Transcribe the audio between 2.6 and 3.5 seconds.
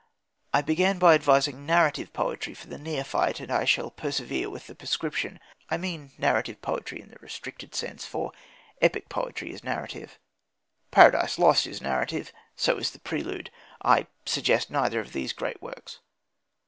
the neophyte,